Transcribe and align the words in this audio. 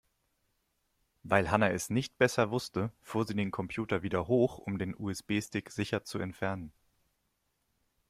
Weil 1.21 1.51
Hanna 1.51 1.69
es 1.69 1.91
nicht 1.91 2.17
besser 2.17 2.49
wusste, 2.49 2.91
fuhr 3.03 3.23
sie 3.27 3.35
den 3.35 3.51
Computer 3.51 4.01
wieder 4.01 4.25
hoch, 4.27 4.57
um 4.57 4.79
den 4.79 4.95
USB-Stick 4.97 5.69
sicher 5.69 6.03
zu 6.03 6.17
entfernen. 6.17 6.73